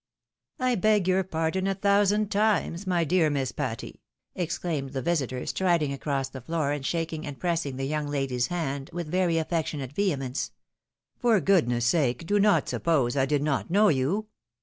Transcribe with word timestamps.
"I 0.69 0.73
beg 0.73 1.07
your 1.07 1.23
pardon 1.23 1.67
a 1.67 1.75
thousand 1.75 2.31
times, 2.31 2.87
my 2.87 3.03
dear 3.03 3.29
Miss 3.29 3.51
Patty!" 3.51 4.01
exclaimed 4.35 4.93
thevisitor, 4.93 5.47
striding 5.47 5.93
across 5.93 6.27
the 6.27 6.41
floor, 6.41 6.71
and 6.71 6.83
shaking 6.83 7.23
and 7.23 7.37
pressing 7.39 7.75
the 7.75 7.85
young 7.85 8.07
lady's 8.07 8.47
hand 8.47 8.89
with 8.93 9.05
very 9.11 9.37
affectionate 9.37 9.93
vehe 9.93 10.17
mence;" 10.17 10.49
for 11.21 11.39
goodness' 11.39 11.85
sake 11.85 12.25
do 12.25 12.39
not 12.39 12.67
suppose 12.67 13.15
I 13.15 13.27
did 13.27 13.43
not 13.43 13.69
know 13.69 13.89
you! 13.89 14.25